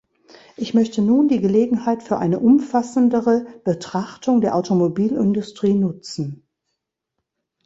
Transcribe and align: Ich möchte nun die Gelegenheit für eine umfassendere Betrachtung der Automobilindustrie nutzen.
Ich 0.57 0.73
möchte 0.73 0.99
nun 1.03 1.27
die 1.27 1.39
Gelegenheit 1.39 2.01
für 2.01 2.17
eine 2.17 2.39
umfassendere 2.39 3.45
Betrachtung 3.63 4.41
der 4.41 4.55
Automobilindustrie 4.55 5.75
nutzen. 5.75 6.41